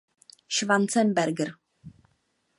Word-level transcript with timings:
Schwarzenberg. 0.55 1.39